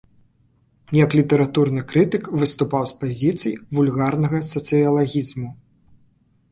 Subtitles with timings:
[1.03, 5.49] Як літаратурны крытык выступаў з пазіцый вульгарнага сацыялагізму.